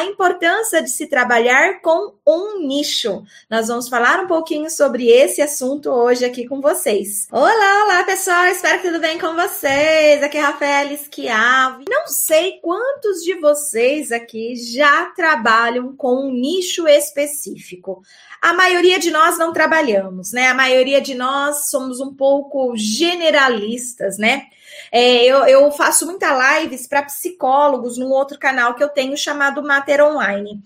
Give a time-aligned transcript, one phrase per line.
[0.00, 3.22] a importância de se trabalhar com um nicho.
[3.50, 7.28] Nós vamos falar um pouquinho sobre esse assunto hoje aqui com vocês.
[7.30, 10.22] Olá, olá pessoal, espero que tudo bem com vocês.
[10.22, 11.84] Aqui é Rafael Esquiavo.
[11.86, 18.02] Não sei quantos de vocês aqui já trabalham com um nicho específico.
[18.40, 20.48] A maioria de nós não trabalhamos, né?
[20.48, 24.46] A maioria de nós somos um pouco generalistas, né?
[24.92, 29.62] É, eu, eu faço muita lives para psicólogos num outro canal que eu tenho chamado
[29.62, 30.62] Mater Online.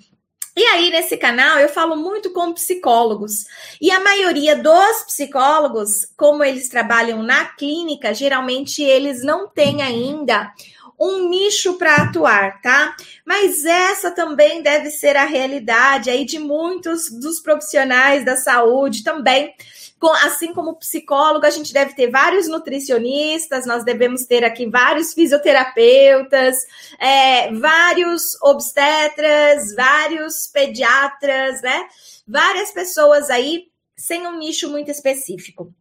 [0.56, 3.44] E aí, nesse canal, eu falo muito com psicólogos.
[3.80, 10.52] E a maioria dos psicólogos, como eles trabalham na clínica, geralmente eles não têm ainda
[10.98, 12.94] um nicho para atuar, tá?
[13.26, 19.52] Mas essa também deve ser a realidade aí de muitos dos profissionais da saúde também.
[20.12, 26.56] Assim como psicólogo, a gente deve ter vários nutricionistas, nós devemos ter aqui vários fisioterapeutas,
[26.98, 31.88] é, vários obstetras, vários pediatras, né?
[32.26, 35.72] Várias pessoas aí sem um nicho muito específico.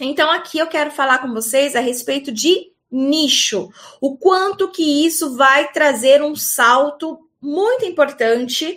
[0.00, 3.70] Então, aqui eu quero falar com vocês a respeito de nicho.
[4.00, 8.76] O quanto que isso vai trazer um salto muito importante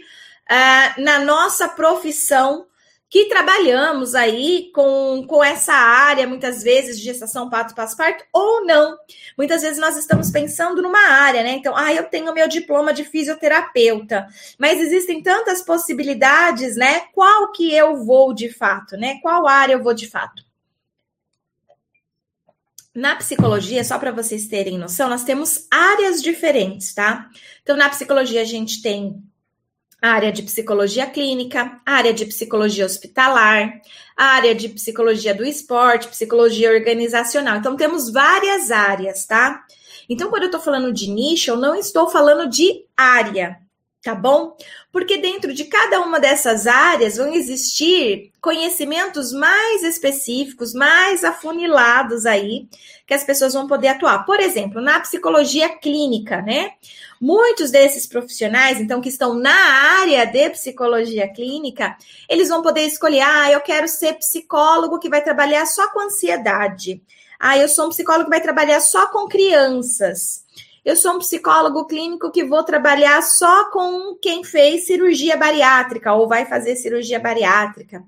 [0.50, 2.66] uh, na nossa profissão
[3.10, 8.66] que trabalhamos aí com, com essa área, muitas vezes, de gestação pato passo parto, ou
[8.66, 8.98] não.
[9.38, 11.52] Muitas vezes nós estamos pensando numa área, né?
[11.52, 14.28] Então, ah, eu tenho meu diploma de fisioterapeuta,
[14.60, 17.02] mas existem tantas possibilidades, né?
[17.14, 19.20] Qual que eu vou de fato, né?
[19.22, 20.46] Qual área eu vou de fato?
[22.94, 27.30] Na psicologia, só para vocês terem noção, nós temos áreas diferentes, tá?
[27.62, 29.24] Então, na psicologia, a gente tem
[30.02, 33.82] área de psicologia clínica, área de psicologia hospitalar,
[34.16, 37.58] área de psicologia do esporte, psicologia organizacional.
[37.58, 39.64] Então, temos várias áreas, tá?
[40.10, 43.60] Então, quando eu estou falando de nicho, eu não estou falando de área,
[44.02, 44.56] tá bom?
[44.92, 52.68] Porque dentro de cada uma dessas áreas vão existir conhecimentos mais específicos, mais afunilados aí,
[53.06, 54.26] que as pessoas vão poder atuar.
[54.26, 56.72] Por exemplo, na psicologia clínica, né?
[57.20, 59.56] Muitos desses profissionais, então, que estão na
[60.00, 61.98] área de psicologia clínica,
[62.30, 67.02] eles vão poder escolher: ah, eu quero ser psicólogo que vai trabalhar só com ansiedade.
[67.40, 70.46] Ah, eu sou um psicólogo que vai trabalhar só com crianças.
[70.88, 76.30] Eu sou um psicólogo clínico que vou trabalhar só com quem fez cirurgia bariátrica ou
[76.30, 78.06] vai fazer cirurgia bariátrica.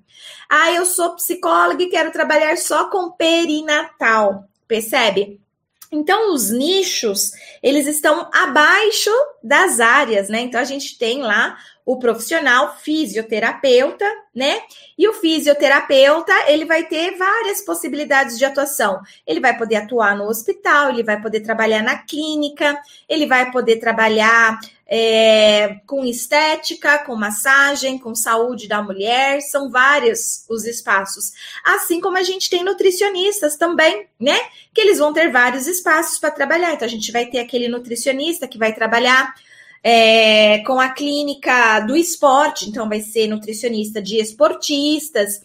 [0.47, 4.45] Ah, eu sou psicóloga e quero trabalhar só com perinatal.
[4.65, 5.41] Percebe?
[5.91, 7.31] Então, os nichos,
[7.63, 9.09] eles estão abaixo
[9.43, 10.41] das áreas, né?
[10.41, 14.05] Então, a gente tem lá o profissional fisioterapeuta,
[14.35, 14.61] né?
[14.95, 19.01] E o fisioterapeuta, ele vai ter várias possibilidades de atuação.
[19.25, 23.77] Ele vai poder atuar no hospital, ele vai poder trabalhar na clínica, ele vai poder
[23.77, 24.59] trabalhar
[24.91, 31.31] é, com estética, com massagem, com saúde da mulher, são vários os espaços.
[31.63, 34.37] Assim como a gente tem nutricionistas também, né?
[34.73, 36.73] Que eles vão ter vários espaços para trabalhar.
[36.73, 39.35] Então, a gente vai ter aquele nutricionista que vai trabalhar
[39.83, 45.39] é, com a clínica do esporte, então vai ser nutricionista de esportistas,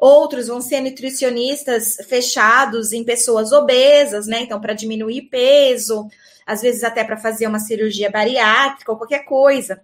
[0.00, 4.40] outros vão ser nutricionistas fechados em pessoas obesas, né?
[4.40, 6.08] Então, para diminuir peso,
[6.46, 9.82] às vezes até para fazer uma cirurgia bariátrica ou qualquer coisa.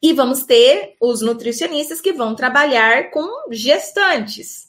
[0.00, 4.68] E vamos ter os nutricionistas que vão trabalhar com gestantes,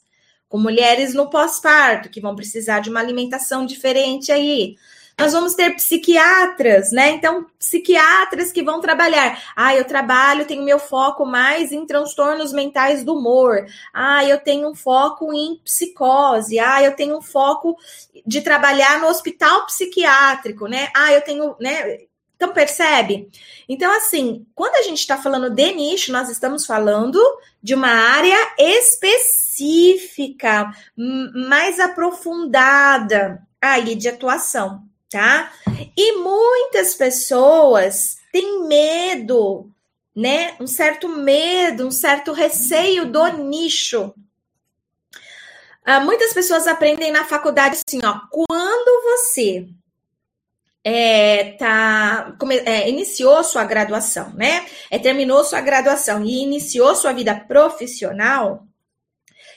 [0.50, 4.78] com mulheres no pós-parto, que vão precisar de uma alimentação diferente aí.
[5.18, 7.12] Nós vamos ter psiquiatras, né?
[7.12, 9.42] Então, psiquiatras que vão trabalhar.
[9.56, 13.66] Ah, eu trabalho, tenho meu foco mais em transtornos mentais do humor.
[13.94, 16.60] Ah, eu tenho um foco em psicose.
[16.60, 17.78] Ah, eu tenho um foco
[18.26, 20.90] de trabalhar no hospital psiquiátrico, né?
[20.94, 22.00] Ah, eu tenho, né?
[22.36, 23.30] Então, percebe?
[23.70, 27.18] Então, assim, quando a gente está falando de nicho, nós estamos falando
[27.64, 29.96] de uma área específica,
[31.48, 35.52] mais aprofundada aí de atuação tá?
[35.96, 39.70] E muitas pessoas têm medo,
[40.16, 40.56] né?
[40.60, 44.14] Um certo medo, um certo receio do nicho.
[45.84, 49.68] Ah, muitas pessoas aprendem na faculdade assim, ó, quando você
[50.84, 52.36] é, tá,
[52.66, 54.66] é, iniciou sua graduação, né?
[54.90, 58.66] É, terminou sua graduação e iniciou sua vida profissional,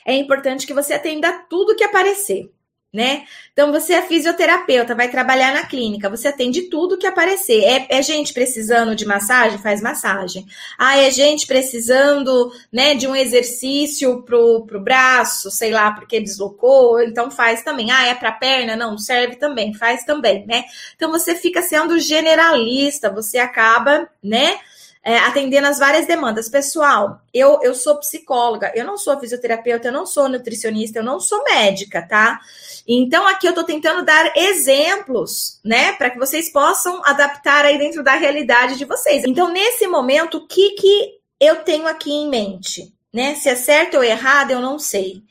[0.07, 2.51] é importante que você atenda tudo que aparecer
[2.93, 3.25] né?
[3.53, 7.63] Então, você é fisioterapeuta, vai trabalhar na clínica, você atende tudo que aparecer.
[7.63, 9.59] É, é, gente precisando de massagem?
[9.59, 10.47] Faz massagem.
[10.79, 17.03] Ah, é gente precisando né, de um exercício pro, pro braço, sei lá, porque deslocou,
[17.03, 17.91] então faz também.
[17.91, 18.75] Ah, é pra perna?
[18.75, 20.65] Não, serve também, faz também, né?
[20.97, 24.59] Então, você fica sendo generalista, você acaba, né?
[25.05, 26.49] É, atendendo as várias demandas.
[26.49, 31.21] Pessoal, eu, eu sou psicóloga, eu não sou fisioterapeuta, eu não sou nutricionista, eu não
[31.21, 32.41] sou médica, tá?
[32.87, 38.03] Então, aqui eu tô tentando dar exemplos, né, para que vocês possam adaptar aí dentro
[38.03, 39.25] da realidade de vocês.
[39.27, 42.93] Então, nesse momento, o que que eu tenho aqui em mente?
[43.13, 43.35] Né?
[43.35, 45.23] Se é certo ou errado, eu não sei.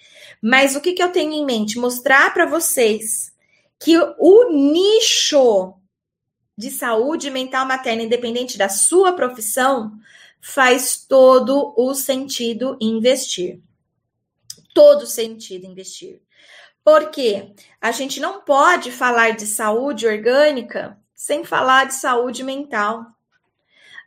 [0.42, 1.80] Mas o que, que eu tenho em mente?
[1.80, 3.32] Mostrar para vocês
[3.80, 5.74] que o nicho
[6.58, 9.92] de saúde mental materna, independente da sua profissão,
[10.42, 13.62] faz todo o sentido investir.
[14.74, 16.22] Todo sentido investir.
[16.84, 23.06] Porque a gente não pode falar de saúde orgânica sem falar de saúde mental.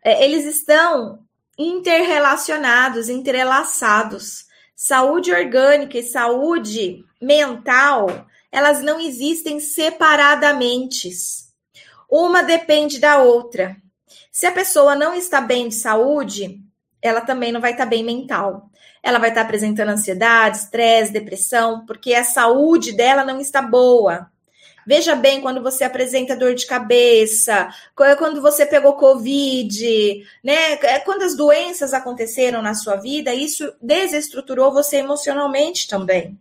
[0.03, 1.27] É, eles estão
[1.59, 4.47] interrelacionados, entrelaçados.
[4.75, 11.11] Saúde orgânica e saúde mental, elas não existem separadamente.
[12.11, 13.77] Uma depende da outra.
[14.33, 16.61] Se a pessoa não está bem de saúde,
[17.01, 18.69] ela também não vai estar bem mental.
[19.03, 24.31] Ela vai estar apresentando ansiedade, estresse, depressão, porque a saúde dela não está boa.
[24.87, 30.73] Veja bem quando você apresenta dor de cabeça, quando você pegou Covid, né?
[30.73, 36.39] É, quando as doenças aconteceram na sua vida, isso desestruturou você emocionalmente também.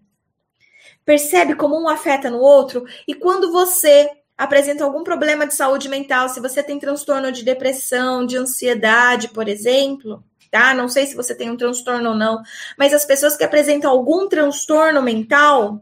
[1.06, 2.86] Percebe como um afeta no outro?
[3.08, 8.26] E quando você apresenta algum problema de saúde mental, se você tem transtorno de depressão,
[8.26, 10.74] de ansiedade, por exemplo, tá?
[10.74, 12.42] Não sei se você tem um transtorno ou não,
[12.78, 15.82] mas as pessoas que apresentam algum transtorno mental,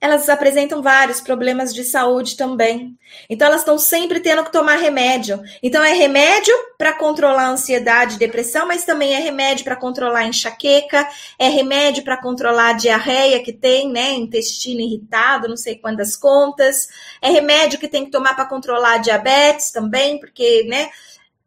[0.00, 2.96] elas apresentam vários problemas de saúde também.
[3.30, 5.40] Então, elas estão sempre tendo que tomar remédio.
[5.62, 10.20] Então, é remédio para controlar a ansiedade e depressão, mas também é remédio para controlar
[10.20, 11.08] a enxaqueca,
[11.38, 14.12] é remédio para controlar a diarreia que tem, né?
[14.12, 16.88] Intestino irritado, não sei quantas contas.
[17.22, 20.90] É remédio que tem que tomar para controlar a diabetes também, porque, né?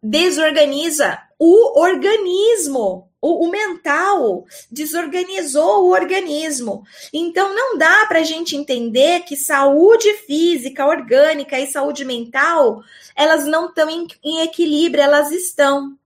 [0.02, 3.09] Desorganiza o organismo.
[3.22, 6.84] O, o, mental desorganizou o organismo.
[7.14, 12.82] Então, não dá para a gente entender que saúde física, orgânica e saúde mental,
[13.14, 15.98] elas não estão em, em equilíbrio, elas estão.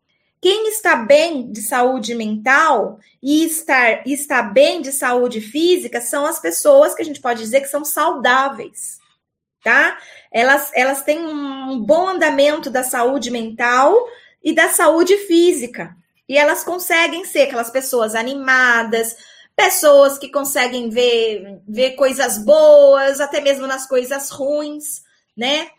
[0.41, 6.37] Quem está bem de saúde mental e estar, está bem de saúde física são as
[6.37, 8.99] pessoas que a gente pode dizer que são saudáveis,
[9.63, 9.97] tá?
[10.29, 13.95] Elas, elas têm um bom andamento da saúde mental
[14.43, 15.95] e da saúde física.
[16.27, 19.15] E elas conseguem ser aquelas pessoas animadas,
[19.55, 25.03] pessoas que conseguem ver, ver coisas boas, até mesmo nas coisas ruins,
[25.35, 25.69] né?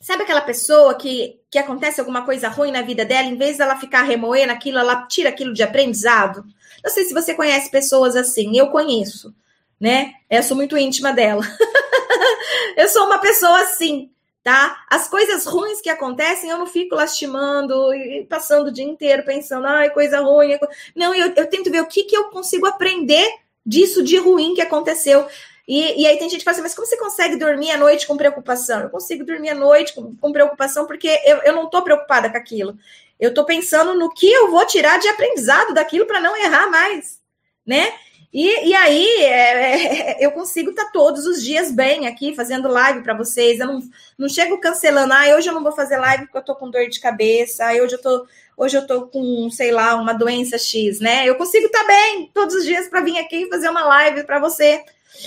[0.00, 3.76] Sabe aquela pessoa que, que acontece alguma coisa ruim na vida dela, em vez dela
[3.76, 6.44] ficar remoendo aquilo, ela tira aquilo de aprendizado?
[6.84, 9.34] Não sei se você conhece pessoas assim, eu conheço,
[9.80, 10.12] né?
[10.28, 11.42] Eu sou muito íntima dela.
[12.76, 14.10] eu sou uma pessoa assim,
[14.46, 14.84] tá?
[14.88, 19.66] As coisas ruins que acontecem, eu não fico lastimando e passando o dia inteiro pensando,
[19.66, 20.52] ai, coisa ruim.
[20.52, 20.60] É
[20.94, 23.28] não, eu, eu tento ver o que, que eu consigo aprender
[23.66, 25.26] disso de ruim que aconteceu.
[25.66, 28.06] E, e aí tem gente que fala assim, mas como você consegue dormir à noite
[28.06, 28.82] com preocupação?
[28.82, 32.36] Eu consigo dormir à noite com, com preocupação porque eu, eu não estou preocupada com
[32.36, 32.78] aquilo.
[33.18, 37.18] Eu estou pensando no que eu vou tirar de aprendizado daquilo para não errar mais,
[37.66, 37.92] né?
[38.32, 43.02] E, e aí é, é, eu consigo estar todos os dias bem aqui, fazendo live
[43.02, 43.60] para vocês.
[43.60, 43.80] Eu não,
[44.18, 46.88] não chego cancelando, ah, hoje eu não vou fazer live porque eu tô com dor
[46.88, 48.26] de cabeça, ah, hoje eu tô,
[48.56, 51.28] hoje eu tô com, sei lá, uma doença X, né?
[51.28, 54.38] Eu consigo estar bem todos os dias para vir aqui e fazer uma live para
[54.38, 54.84] você.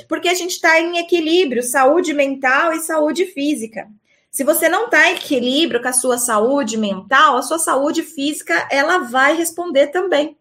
[0.07, 3.87] Porque a gente está em equilíbrio, saúde mental e saúde física.
[4.29, 8.67] Se você não está em equilíbrio com a sua saúde mental, a sua saúde física
[8.69, 10.37] ela vai responder também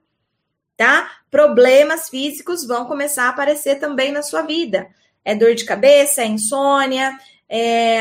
[0.78, 1.11] tá?
[1.28, 4.88] Problemas físicos vão começar a aparecer também na sua vida.
[5.25, 7.18] É dor de cabeça, é insônia,
[7.49, 8.00] é,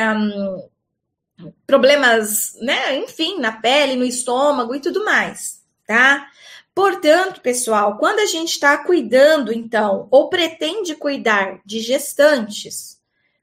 [1.65, 2.95] problemas, né?
[2.97, 6.27] Enfim, na pele, no estômago e tudo mais, tá?
[6.73, 13.01] Portanto, pessoal, quando a gente está cuidando, então, ou pretende cuidar de gestantes,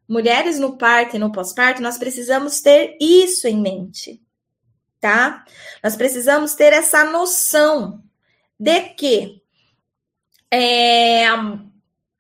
[0.09, 4.23] mulheres no parto e no pós-parto, nós precisamos ter isso em mente,
[5.01, 5.45] tá?
[5.83, 8.04] Nós precisamos ter essa noção
[8.65, 9.43] de que
[10.51, 11.27] é,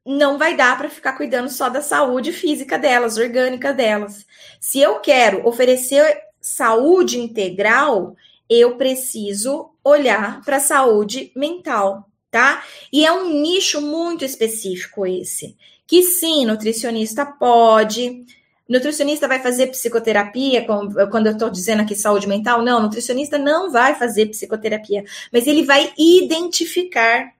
[0.04, 4.26] não vai dar para ficar cuidando só da saúde física delas, orgânica delas.
[4.60, 8.14] Se eu quero oferecer saúde integral,
[8.50, 12.62] eu preciso olhar para a saúde mental, tá?
[12.92, 18.26] E é um nicho muito específico esse, que sim, nutricionista pode,
[18.68, 22.62] Nutricionista vai fazer psicoterapia, quando eu estou dizendo aqui saúde mental?
[22.62, 27.32] Não, nutricionista não vai fazer psicoterapia, mas ele vai identificar,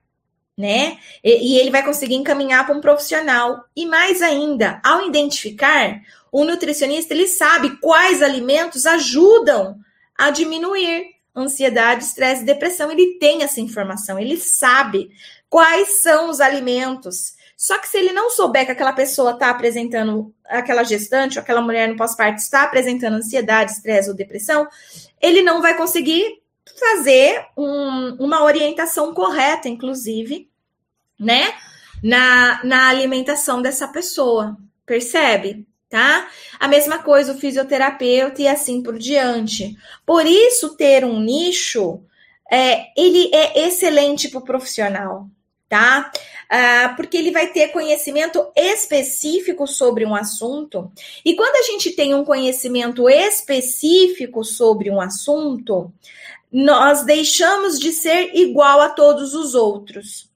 [0.55, 0.97] né?
[1.23, 3.65] E, e ele vai conseguir encaminhar para um profissional.
[3.75, 5.99] E mais ainda, ao identificar,
[6.31, 9.79] o nutricionista ele sabe quais alimentos ajudam
[10.17, 12.91] a diminuir ansiedade, estresse e depressão.
[12.91, 15.09] Ele tem essa informação, ele sabe
[15.49, 17.34] quais são os alimentos.
[17.55, 21.61] Só que se ele não souber que aquela pessoa está apresentando, aquela gestante, ou aquela
[21.61, 24.67] mulher no pós-parto está apresentando ansiedade, estresse ou depressão,
[25.21, 26.41] ele não vai conseguir
[26.77, 30.49] fazer um, uma orientação correta, inclusive,
[31.19, 31.53] né?
[32.03, 34.57] Na, na alimentação dessa pessoa.
[34.85, 35.65] Percebe?
[35.89, 36.27] Tá?
[36.59, 39.77] A mesma coisa o fisioterapeuta e assim por diante.
[40.05, 42.03] Por isso, ter um nicho,
[42.51, 45.29] é, ele é excelente para o profissional,
[45.67, 46.11] tá?
[46.49, 50.91] Ah, porque ele vai ter conhecimento específico sobre um assunto.
[51.23, 55.91] E quando a gente tem um conhecimento específico sobre um assunto,
[56.51, 60.29] nós deixamos de ser igual a todos os outros.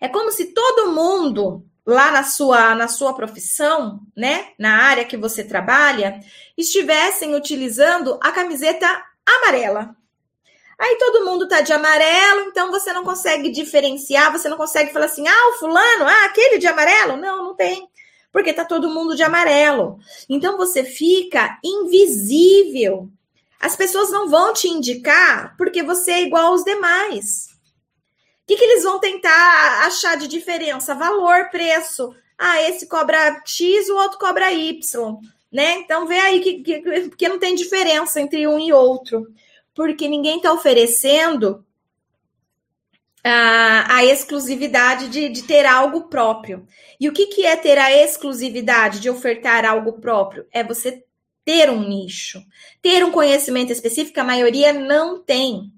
[0.00, 5.16] É como se todo mundo lá na sua na sua profissão, né, na área que
[5.16, 6.20] você trabalha,
[6.56, 8.86] estivessem utilizando a camiseta
[9.26, 9.94] amarela.
[10.78, 15.06] Aí todo mundo tá de amarelo, então você não consegue diferenciar, você não consegue falar
[15.06, 17.16] assim: "Ah, o fulano, ah, aquele de amarelo".
[17.16, 17.88] Não, não tem.
[18.32, 19.98] Porque tá todo mundo de amarelo.
[20.28, 23.08] Então você fica invisível.
[23.60, 27.48] As pessoas não vão te indicar porque você é igual aos demais.
[28.42, 30.94] O que, que eles vão tentar achar de diferença?
[30.94, 32.14] Valor, preço.
[32.36, 35.16] Ah, esse cobra X, o outro cobra Y.
[35.50, 35.76] Né?
[35.76, 39.26] Então vê aí que, que, que não tem diferença entre um e outro.
[39.74, 41.64] Porque ninguém está oferecendo
[43.24, 46.66] a, a exclusividade de, de, ter algo próprio.
[47.00, 50.46] E o que, que é ter a exclusividade de ofertar algo próprio?
[50.52, 51.02] É você
[51.44, 52.42] ter um nicho,
[52.80, 55.72] ter um conhecimento específico, a maioria não tem.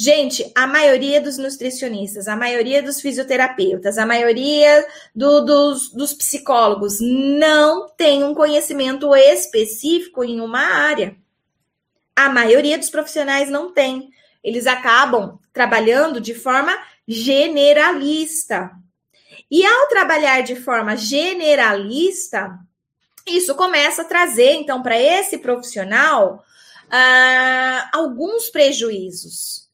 [0.00, 6.98] Gente, a maioria dos nutricionistas, a maioria dos fisioterapeutas, a maioria do, dos, dos psicólogos
[7.00, 11.16] não tem um conhecimento específico em uma área.
[12.18, 14.10] A maioria dos profissionais não tem.
[14.42, 18.72] Eles acabam trabalhando de forma generalista.
[19.48, 22.58] E ao trabalhar de forma generalista,
[23.24, 26.44] isso começa a trazer, então, para esse profissional,
[26.90, 29.68] ah, alguns prejuízos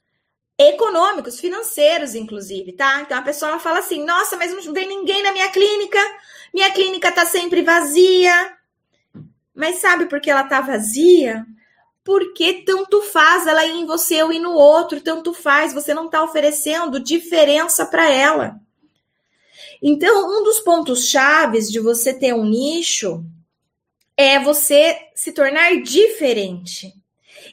[0.59, 3.01] econômicos, financeiros, inclusive, tá?
[3.01, 5.99] Então a pessoa fala assim: nossa, mas não vem ninguém na minha clínica,
[6.53, 8.55] minha clínica tá sempre vazia.
[9.55, 11.47] Mas sabe por que ela tá vazia?
[12.05, 16.09] Porque tanto faz ela ir em você ou ir no outro, tanto faz, você não
[16.09, 18.61] tá oferecendo diferença para ela.
[19.83, 23.25] Então, um dos pontos chaves de você ter um nicho
[24.17, 26.93] é você se tornar diferente.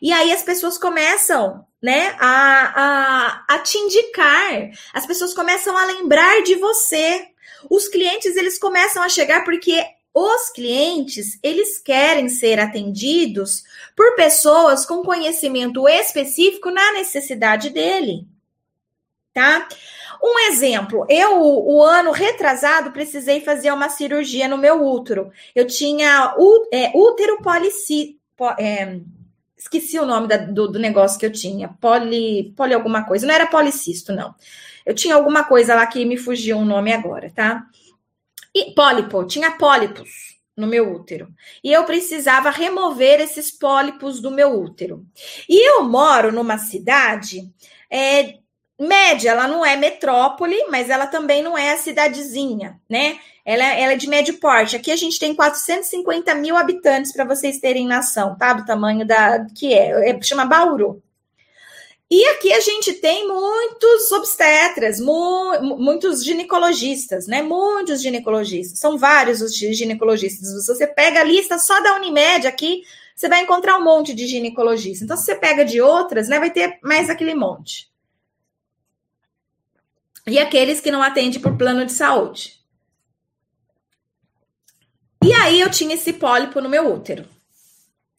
[0.01, 4.69] E aí as pessoas começam né, a, a, a te indicar.
[4.93, 7.27] As pessoas começam a lembrar de você.
[7.69, 13.63] Os clientes, eles começam a chegar porque os clientes, eles querem ser atendidos
[13.95, 18.27] por pessoas com conhecimento específico na necessidade dele.
[19.33, 19.67] Tá?
[20.21, 25.31] Um exemplo, eu, o ano retrasado, precisei fazer uma cirurgia no meu útero.
[25.55, 26.35] Eu tinha
[26.71, 28.19] é, útero polici,
[28.59, 28.99] é,
[29.61, 31.69] Esqueci o nome da, do, do, negócio que eu tinha.
[31.79, 33.27] Poli, poli alguma coisa.
[33.27, 34.33] Não era policisto, não.
[34.83, 37.67] Eu tinha alguma coisa lá que me fugiu o nome agora, tá?
[38.53, 41.29] E pólipo, tinha pólipos no meu útero.
[41.63, 45.05] E eu precisava remover esses pólipos do meu útero.
[45.47, 47.49] E eu moro numa cidade
[47.89, 48.37] é,
[48.79, 53.19] média, ela não é metrópole, mas ela também não é a cidadezinha, né?
[53.45, 54.75] Ela, ela é de médio porte.
[54.75, 58.53] Aqui a gente tem 450 mil habitantes, para vocês terem nação, tá?
[58.53, 60.09] Do tamanho da que é.
[60.09, 60.21] é.
[60.21, 61.01] Chama Bauru.
[62.13, 67.41] E aqui a gente tem muitos obstetras, mu muitos ginecologistas, né?
[67.41, 68.79] Muitos ginecologistas.
[68.79, 70.65] São vários os ginecologistas.
[70.65, 72.83] Se você pega a lista só da Unimed aqui,
[73.15, 75.03] você vai encontrar um monte de ginecologistas.
[75.03, 77.89] Então, se você pega de outras, né, vai ter mais aquele monte.
[80.27, 82.59] E aqueles que não atendem por plano de saúde.
[85.23, 87.25] E aí eu tinha esse pólipo no meu útero.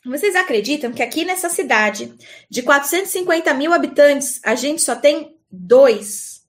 [0.04, 2.12] Vocês acreditam que aqui nessa cidade
[2.50, 6.42] de 450 mil habitantes, a gente só tem dois,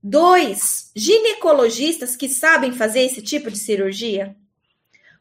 [0.00, 4.36] dois ginecologistas que sabem fazer esse tipo de cirurgia?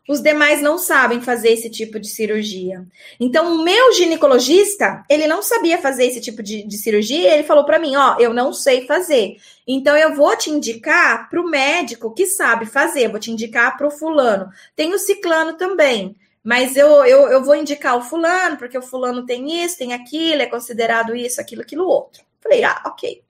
[0.08, 2.86] Os demais não sabem fazer esse tipo de cirurgia.
[3.18, 7.34] Então, o meu ginecologista, ele não sabia fazer esse tipo de, de cirurgia.
[7.34, 9.38] Ele falou para mim: Ó, eu não sei fazer.
[9.66, 13.08] Então, eu vou te indicar para o médico que sabe fazer.
[13.08, 14.50] Vou te indicar para o fulano.
[14.76, 16.18] Tem o ciclano também.
[16.44, 20.42] Mas eu, eu, eu vou indicar o fulano, porque o fulano tem isso, tem aquilo,
[20.42, 22.24] é considerado isso, aquilo, aquilo outro.
[22.42, 23.24] Falei, ah, ok.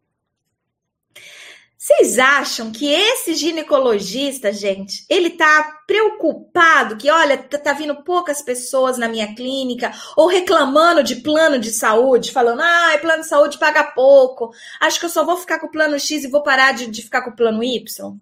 [1.78, 8.42] Vocês acham que esse ginecologista, gente, ele tá preocupado que, olha, tá, tá, vindo poucas
[8.42, 13.60] pessoas na minha clínica, ou reclamando de plano de saúde, falando, ah, plano de saúde
[13.60, 16.72] paga pouco, acho que eu só vou ficar com o plano X e vou parar
[16.72, 18.18] de, de ficar com o plano Y?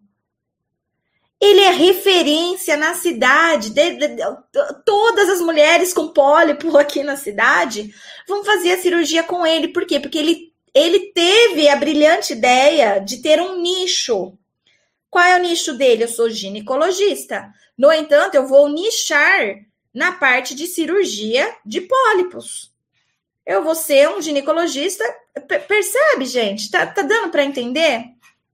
[1.42, 3.72] Ele é referência na cidade.
[3.72, 4.24] De, de, de,
[4.86, 7.92] todas as mulheres com pólipo aqui na cidade
[8.28, 9.70] vão fazer a cirurgia com ele.
[9.70, 10.00] Por quê?
[10.00, 14.38] Porque ele ele teve a brilhante ideia de ter um nicho.
[15.10, 16.06] Qual é o nicho dele?
[16.06, 17.52] Eu sou ginecologista.
[17.78, 19.58] No entanto, eu vou nichar
[19.94, 22.72] na parte de cirurgia de pólipos.
[23.46, 25.04] Eu vou ser um ginecologista.
[25.68, 26.72] Percebe, gente?
[26.72, 28.06] Tá, tá dando para entender?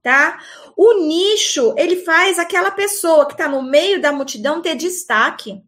[0.08, 0.42] Tá?
[0.78, 5.62] O nicho, ele faz aquela pessoa que está no meio da multidão ter destaque,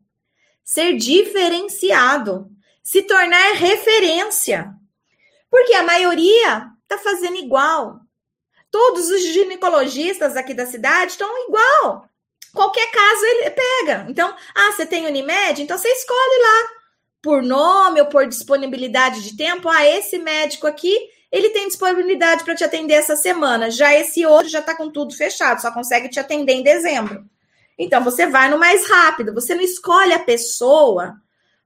[0.63, 2.49] ser diferenciado,
[2.81, 4.73] se tornar referência.
[5.51, 7.99] Porque a maioria está fazendo igual.
[8.71, 12.07] Todos os ginecologistas aqui da cidade estão igual.
[12.53, 14.05] Qualquer caso ele pega.
[14.07, 15.61] Então, ah, você tem Unimed?
[15.61, 16.69] Então você escolhe lá
[17.21, 19.67] por nome ou por disponibilidade de tempo.
[19.67, 23.69] Ah, esse médico aqui, ele tem disponibilidade para te atender essa semana.
[23.69, 27.25] Já esse outro já está com tudo fechado, só consegue te atender em dezembro.
[27.77, 29.33] Então você vai no mais rápido.
[29.33, 31.21] Você não escolhe a pessoa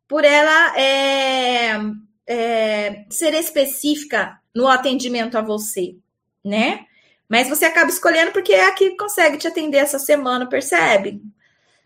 [0.08, 1.79] por ela é,
[2.27, 5.96] é, ser específica no atendimento a você,
[6.43, 6.86] né?
[7.27, 11.22] Mas você acaba escolhendo porque é a que consegue te atender essa semana, percebe?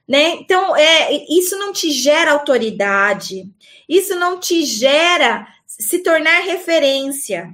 [0.05, 0.36] Né?
[0.36, 3.50] Então, é, isso não te gera autoridade,
[3.88, 7.53] isso não te gera se tornar referência.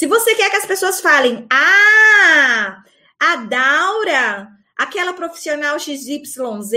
[0.00, 2.82] Se você quer que as pessoas falem, ah,
[3.20, 6.72] a Daura, aquela profissional XYZ,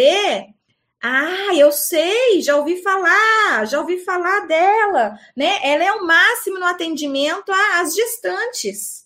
[1.02, 5.58] ah, eu sei, já ouvi falar, já ouvi falar dela, né?
[5.64, 9.06] Ela é o máximo no atendimento às gestantes.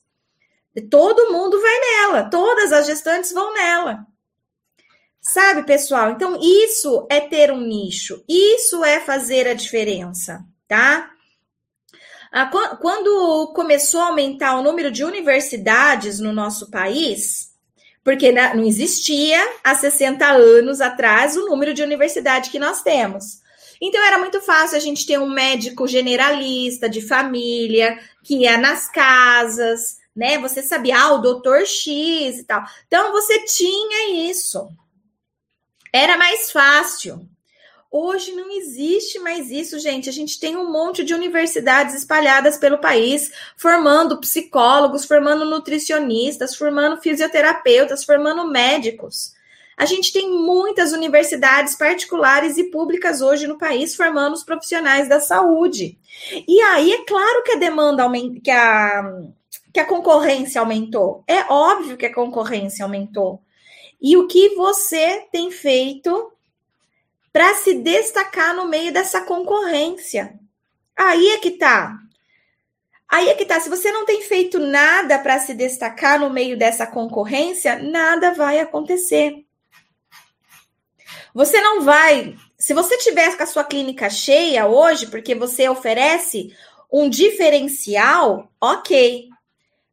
[0.90, 4.04] Todo mundo vai nela, todas as gestantes vão nela.
[5.22, 6.10] Sabe, pessoal?
[6.10, 11.12] Então, isso é ter um nicho, isso é fazer a diferença, tá?
[12.32, 12.46] Ah,
[12.82, 17.52] quando começou a aumentar o número de universidades no nosso país,
[18.04, 23.42] porque não existia há 60 anos atrás o número de universidade que nós temos.
[23.82, 28.90] Então era muito fácil a gente ter um médico generalista de família que ia nas
[28.90, 30.40] casas, né?
[30.40, 32.64] Você sabia, ah, o doutor X e tal.
[32.88, 34.68] Então você tinha isso.
[35.94, 37.28] Era mais fácil.
[37.90, 40.10] Hoje não existe mais isso, gente.
[40.10, 47.02] A gente tem um monte de universidades espalhadas pelo país, formando psicólogos, formando nutricionistas, formando
[47.02, 49.34] fisioterapeutas, formando médicos.
[49.78, 55.20] A gente tem muitas universidades particulares e públicas hoje no país formando os profissionais da
[55.20, 55.98] saúde.
[56.48, 59.22] E aí é claro que a demanda aumenta, que a,
[59.72, 61.24] que a concorrência aumentou.
[61.28, 63.40] É óbvio que a concorrência aumentou.
[64.02, 66.32] E o que você tem feito
[67.38, 70.34] para se destacar no meio dessa concorrência.
[70.96, 71.96] Aí é que tá.
[73.08, 73.60] Aí é que tá.
[73.60, 78.60] Se você não tem feito nada para se destacar no meio dessa concorrência, nada vai
[78.60, 79.46] acontecer.
[81.32, 82.36] Você não vai.
[82.58, 86.52] Se você tiver com a sua clínica cheia hoje, porque você oferece
[86.92, 89.30] um diferencial, ok.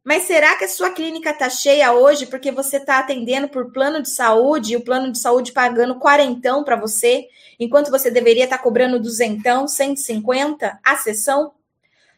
[0.05, 4.03] Mas será que a sua clínica está cheia hoje porque você está atendendo por plano
[4.03, 7.27] de saúde e o plano de saúde pagando quarentão para você,
[7.59, 11.55] enquanto você deveria estar tá cobrando duzentão, 150 a sessão?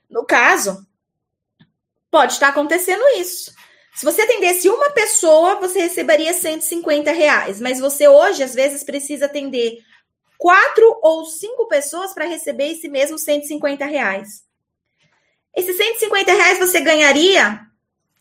[0.10, 0.86] No caso,
[2.12, 3.54] pode estar acontecendo isso.
[3.96, 9.28] Se você atendesse uma pessoa, você receberia 150 reais, mas você hoje, às vezes, precisa
[9.28, 9.78] atender
[10.38, 14.44] quatro ou cinco pessoas para receber esse mesmo 150 reais.
[15.56, 17.67] Esses 150 reais você ganharia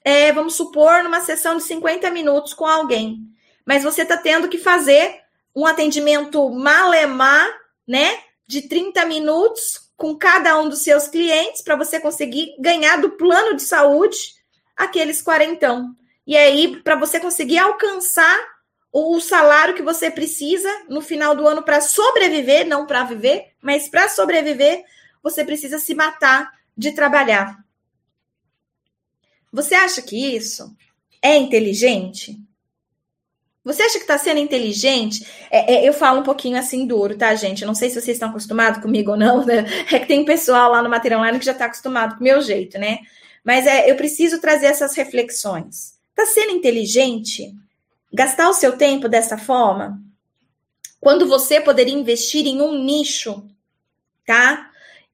[0.06, 3.26] é, vamos supor, numa sessão de 50 minutos com alguém.
[3.64, 5.20] Mas você está tendo que fazer
[5.52, 7.44] um atendimento malemar,
[7.84, 8.20] né?
[8.46, 13.56] De 30 minutos com cada um dos seus clientes para você conseguir ganhar do plano
[13.56, 14.16] de saúde
[14.76, 15.92] aqueles quarentão.
[16.24, 18.38] E aí, para você conseguir alcançar
[18.92, 23.88] o salário que você precisa no final do ano para sobreviver, não para viver, mas
[23.88, 24.84] para sobreviver,
[25.20, 27.65] você precisa se matar de trabalhar.
[29.56, 30.76] Você acha que isso
[31.22, 32.38] é inteligente?
[33.64, 35.26] Você acha que está sendo inteligente?
[35.50, 37.62] É, é, eu falo um pouquinho assim duro, tá, gente?
[37.62, 39.64] Eu não sei se vocês estão acostumados comigo ou não, né?
[39.90, 42.42] É que tem pessoal lá no Material Online que já está acostumado com o meu
[42.42, 42.98] jeito, né?
[43.42, 45.98] Mas é, eu preciso trazer essas reflexões.
[46.10, 47.54] Está sendo inteligente
[48.12, 49.98] gastar o seu tempo dessa forma?
[51.00, 53.42] Quando você poderia investir em um nicho,
[54.26, 54.65] tá?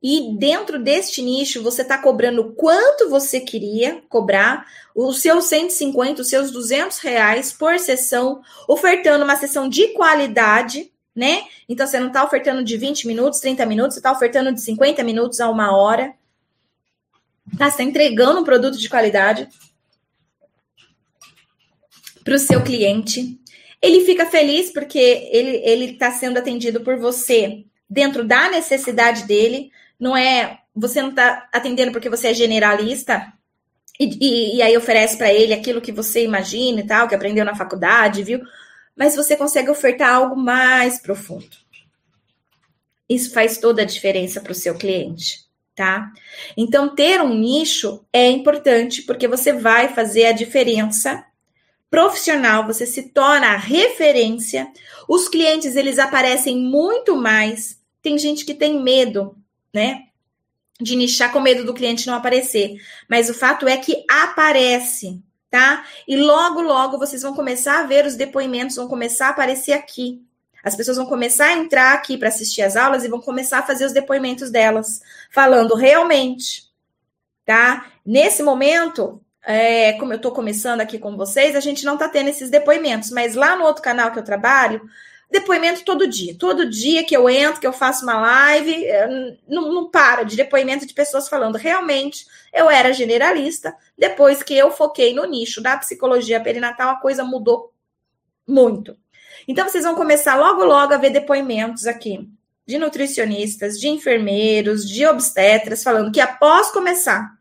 [0.02, 6.28] E dentro deste nicho você está cobrando quanto você queria cobrar, os seus 150, os
[6.28, 11.44] seus 200 reais por sessão, ofertando uma sessão de qualidade, né?
[11.68, 15.04] Então você não está ofertando de 20 minutos, 30 minutos, você está ofertando de 50
[15.04, 16.14] minutos a uma hora.
[17.56, 17.66] Tá?
[17.66, 19.48] Você está entregando um produto de qualidade
[22.24, 23.38] para o seu cliente.
[23.80, 29.70] Ele fica feliz porque ele está sendo atendido por você dentro da necessidade dele.
[29.98, 33.32] Não é você não está atendendo porque você é generalista
[34.00, 37.44] e, e, e aí oferece para ele aquilo que você imagina e tal, que aprendeu
[37.44, 38.40] na faculdade, viu?
[38.96, 41.56] Mas você consegue ofertar algo mais profundo.
[43.08, 45.40] Isso faz toda a diferença para o seu cliente,
[45.74, 46.10] tá?
[46.56, 51.24] Então, ter um nicho é importante porque você vai fazer a diferença
[51.90, 54.66] profissional, você se torna a referência.
[55.06, 57.78] Os clientes, eles aparecem muito mais.
[58.00, 59.36] Tem gente que tem medo,
[59.72, 60.04] né?
[60.80, 62.76] De nichar com medo do cliente não aparecer.
[63.08, 65.84] Mas o fato é que aparece, tá?
[66.06, 70.20] E logo, logo vocês vão começar a ver os depoimentos, vão começar a aparecer aqui.
[70.62, 73.66] As pessoas vão começar a entrar aqui para assistir as aulas e vão começar a
[73.66, 76.70] fazer os depoimentos delas, falando realmente,
[77.44, 77.86] tá?
[78.06, 82.28] Nesse momento, é, como eu estou começando aqui com vocês, a gente não está tendo
[82.28, 84.80] esses depoimentos, mas lá no outro canal que eu trabalho,
[85.32, 86.36] depoimento todo dia.
[86.38, 89.08] Todo dia que eu entro, que eu faço uma live, é,
[89.48, 91.56] não, não para de depoimento de pessoas falando.
[91.56, 93.74] Realmente, eu era generalista.
[93.96, 97.72] Depois que eu foquei no nicho da psicologia perinatal, a coisa mudou
[98.46, 98.94] muito.
[99.48, 102.28] Então, vocês vão começar logo, logo a ver depoimentos aqui
[102.66, 107.36] de nutricionistas, de enfermeiros, de obstetras, falando que após começar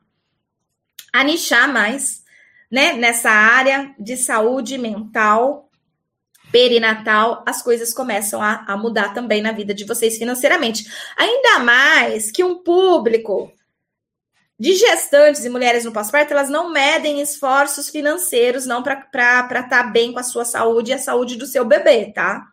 [1.13, 2.23] a nichar mais,
[2.71, 5.69] né, nessa área de saúde mental,
[6.51, 10.85] perinatal, as coisas começam a, a, mudar também na vida de vocês financeiramente.
[11.17, 13.51] Ainda mais que um público
[14.59, 19.83] de gestantes e mulheres no pós-parto, elas não medem esforços financeiros não para estar tá
[19.83, 22.45] bem com a sua saúde e a saúde do seu bebê, tá?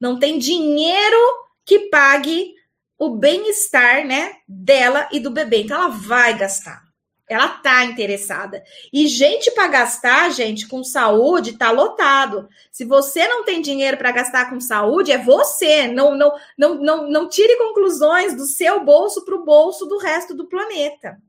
[0.00, 1.16] Não tem dinheiro
[1.64, 2.54] que pague
[2.96, 5.62] o bem-estar, né, dela e do bebê.
[5.62, 6.87] Então ela vai gastar.
[7.28, 8.64] Ela tá interessada.
[8.90, 12.48] E gente para gastar, gente, com saúde, tá lotado.
[12.72, 15.86] Se você não tem dinheiro para gastar com saúde, é você.
[15.88, 20.34] Não, não, não, não, não tire conclusões do seu bolso para o bolso do resto
[20.34, 21.20] do planeta,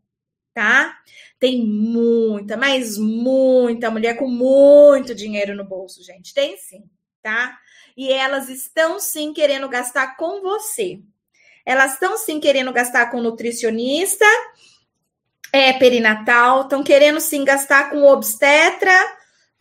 [0.53, 0.97] tá?
[1.37, 6.33] Tem muita, mas muita mulher com muito dinheiro no bolso, gente.
[6.33, 6.83] Tem sim,
[7.21, 7.57] tá?
[7.97, 11.01] E elas estão sim querendo gastar com você.
[11.65, 14.25] Elas estão sim querendo gastar com nutricionista
[15.51, 18.93] é, perinatal, estão querendo se gastar com obstetra,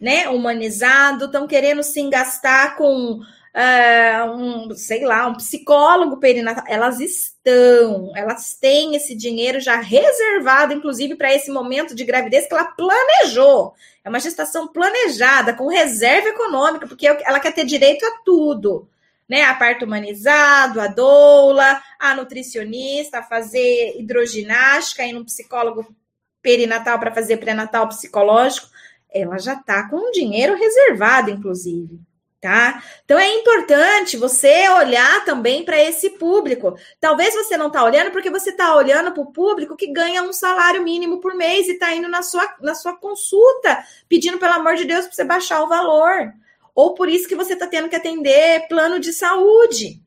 [0.01, 3.21] né, humanizado, estão querendo se gastar com
[3.59, 6.65] uh, um, sei lá, um psicólogo perinatal.
[6.69, 12.55] Elas estão, elas têm esse dinheiro já reservado, inclusive, para esse momento de gravidez que
[12.55, 13.75] ela planejou.
[14.05, 18.89] É uma gestação planejada, com reserva econômica, porque ela quer ter direito a tudo
[19.29, 19.43] né?
[19.43, 25.95] A parto humanizado, a doula, a nutricionista, a fazer hidroginástica, ir no psicólogo
[26.41, 28.69] perinatal para fazer pré-natal psicológico,
[29.13, 32.01] ela já está com dinheiro reservado, inclusive.
[32.41, 32.85] Tá?
[33.05, 36.79] Então é importante você olhar também para esse público.
[37.01, 40.33] Talvez você não está olhando porque você está olhando para o público que ganha um
[40.33, 44.77] salário mínimo por mês e está indo na sua, na sua consulta, pedindo, pelo amor
[44.77, 46.33] de Deus, para você baixar o valor
[46.79, 50.01] ou por isso que você está tendo que atender plano de saúde.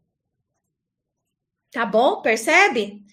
[1.69, 2.21] Tá bom?
[2.21, 3.03] Percebe?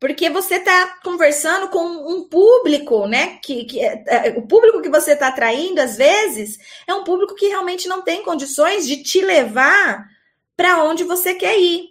[0.00, 3.36] Porque você está conversando com um público, né?
[3.44, 7.34] Que, que é, é, o público que você está atraindo, às vezes, é um público
[7.34, 10.08] que realmente não tem condições de te levar
[10.56, 11.90] para onde você quer ir.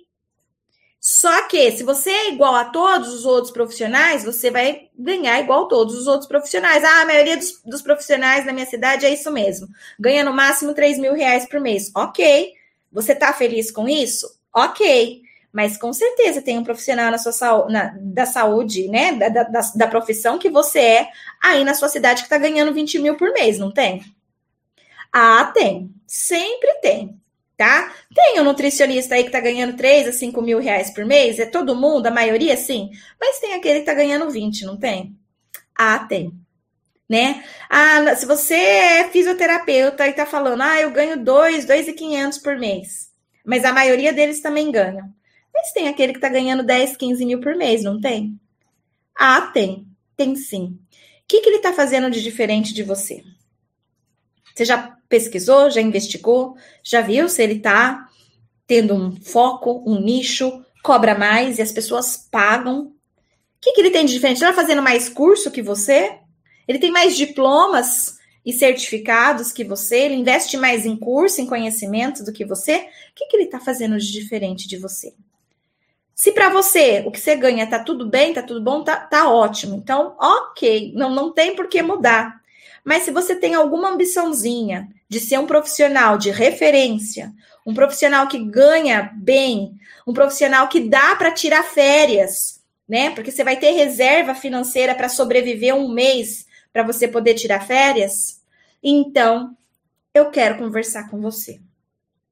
[1.02, 5.66] Só que, se você é igual a todos os outros profissionais, você vai ganhar igual
[5.66, 6.84] a todos os outros profissionais.
[6.84, 9.68] Ah, a maioria dos, dos profissionais da minha cidade é isso mesmo.
[10.00, 11.92] Ganha no máximo 3 mil reais por mês.
[11.96, 12.54] Ok.
[12.92, 14.30] Você tá feliz com isso?
[14.54, 15.24] Ok.
[15.52, 19.14] Mas com certeza tem um profissional na sua na, da saúde, né?
[19.14, 21.08] Da, da, da profissão que você é
[21.42, 24.04] aí na sua cidade que tá ganhando 20 mil por mês, não tem?
[25.12, 25.92] Ah, tem.
[26.06, 27.21] Sempre tem
[27.62, 27.94] tá?
[28.12, 31.46] Tem um nutricionista aí que tá ganhando 3 a 5 mil reais por mês, é
[31.46, 35.16] todo mundo, a maioria sim, mas tem aquele que tá ganhando 20, não tem?
[35.78, 36.34] Ah, tem.
[37.08, 37.44] Né?
[37.70, 43.12] Ah, se você é fisioterapeuta e tá falando, ah, eu ganho 2, 2,500 por mês,
[43.46, 45.14] mas a maioria deles também ganham.
[45.54, 48.40] Mas tem aquele que tá ganhando 10, 15 mil por mês, não tem?
[49.16, 49.86] Ah, tem.
[50.18, 50.66] Tem sim.
[50.66, 50.78] O
[51.28, 53.24] que, que ele tá fazendo de diferente de você?
[54.54, 58.08] Você já pesquisou, já investigou, já viu se ele está
[58.68, 62.94] tendo um foco, um nicho, cobra mais e as pessoas pagam
[63.62, 64.42] que, que ele tem de diferente?
[64.42, 66.18] Ele está fazendo mais curso que você?
[66.68, 70.00] Ele tem mais diplomas e certificados que você?
[70.00, 72.78] Ele investe mais em curso, em conhecimento do que você?
[72.78, 75.14] O que, que ele está fazendo de diferente de você?
[76.16, 79.30] Se para você o que você ganha tá tudo bem, tá tudo bom, tá, tá
[79.30, 79.76] ótimo.
[79.76, 82.41] Então, ok, não, não tem por que mudar.
[82.84, 87.34] Mas se você tem alguma ambiçãozinha de ser um profissional de referência,
[87.66, 93.12] um profissional que ganha bem, um profissional que dá para tirar férias, né?
[93.12, 98.42] Porque você vai ter reserva financeira para sobreviver um mês para você poder tirar férias.
[98.84, 99.56] Então,
[100.14, 101.62] eu quero conversar com você,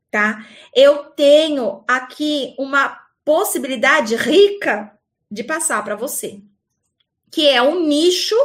[0.10, 0.46] tá?
[0.76, 4.92] Eu tenho aqui uma possibilidade rica
[5.30, 6.42] de passar para você,
[7.30, 8.36] que é um nicho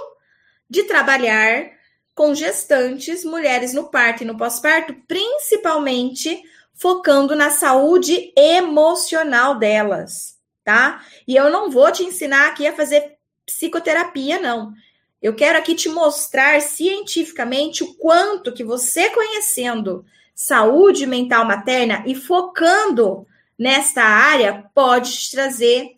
[0.68, 1.73] de trabalhar
[2.14, 11.04] com gestantes, mulheres no parto e no pós-parto, principalmente focando na saúde emocional delas tá?
[11.28, 14.72] E eu não vou te ensinar aqui a fazer psicoterapia, não.
[15.20, 22.14] Eu quero aqui te mostrar cientificamente o quanto que você conhecendo saúde mental materna e
[22.14, 25.96] focando nesta área pode te trazer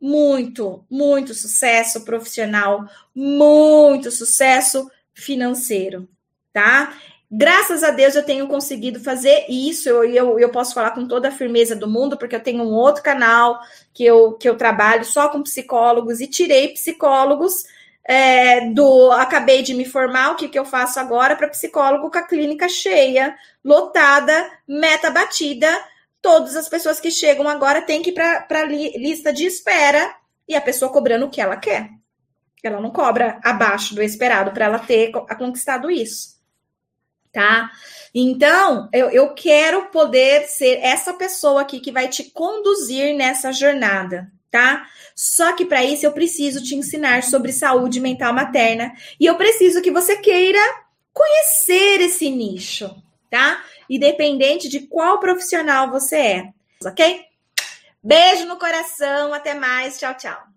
[0.00, 6.08] muito, muito sucesso profissional, muito sucesso financeiro,
[6.52, 6.94] tá?
[7.28, 11.28] Graças a Deus eu tenho conseguido fazer isso, eu, eu, eu posso falar com toda
[11.28, 13.58] a firmeza do mundo, porque eu tenho um outro canal
[13.92, 17.64] que eu, que eu trabalho só com psicólogos e tirei psicólogos
[18.04, 19.10] é, do.
[19.12, 22.68] Acabei de me formar, o que, que eu faço agora para psicólogo com a clínica
[22.68, 25.68] cheia, lotada, meta batida.
[26.22, 30.14] Todas as pessoas que chegam agora têm que ir para a li, lista de espera
[30.48, 31.90] e a pessoa cobrando o que ela quer.
[32.62, 36.36] Ela não cobra abaixo do esperado para ela ter conquistado isso
[37.36, 37.70] tá?
[38.14, 44.32] Então, eu, eu quero poder ser essa pessoa aqui que vai te conduzir nessa jornada,
[44.50, 44.88] tá?
[45.14, 49.82] Só que para isso eu preciso te ensinar sobre saúde mental materna e eu preciso
[49.82, 50.58] que você queira
[51.12, 52.90] conhecer esse nicho,
[53.30, 53.62] tá?
[53.88, 56.48] Independente de qual profissional você é,
[56.86, 57.20] ok?
[58.02, 60.55] Beijo no coração, até mais, tchau, tchau.